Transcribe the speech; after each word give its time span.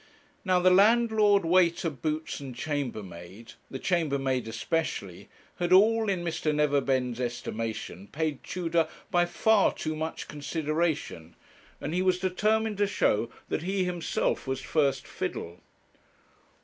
Now 0.43 0.59
the 0.59 0.71
landlord, 0.71 1.45
waiter, 1.45 1.91
boots, 1.91 2.39
and 2.39 2.55
chambermaid, 2.55 3.53
the 3.69 3.77
chambermaid 3.77 4.47
especially, 4.47 5.29
had 5.57 5.71
all, 5.71 6.09
in 6.09 6.23
Mr. 6.23 6.55
Neverbend's 6.55 7.19
estimation, 7.19 8.07
paid 8.07 8.43
Tudor 8.43 8.87
by 9.11 9.27
far 9.27 9.71
too 9.71 9.95
much 9.95 10.27
consideration; 10.27 11.35
and 11.79 11.93
he 11.93 12.01
was 12.01 12.17
determined 12.17 12.79
to 12.79 12.87
show 12.87 13.29
that 13.49 13.61
he 13.61 13.83
himself 13.83 14.47
was 14.47 14.59
first 14.61 15.05
fiddle. 15.05 15.59